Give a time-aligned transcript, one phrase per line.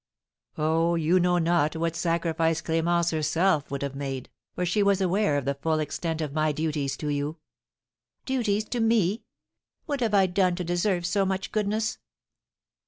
[0.57, 5.37] "Oh, you know not what sacrifice Clémence herself would have made, for she was aware
[5.37, 7.37] of the full extent of my duties to you!"
[8.25, 9.21] "Duties to me!
[9.85, 11.99] What have I done to deserve so much goodness?"